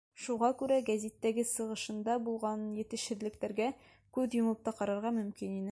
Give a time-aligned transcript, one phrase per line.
[0.21, 3.69] Шуға күрә гәзиттәге сығышында булған етешһеҙлектәргә
[4.19, 5.69] күҙ йомоп та ҡарарға мөмкин ине.